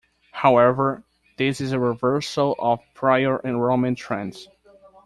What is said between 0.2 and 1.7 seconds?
However, this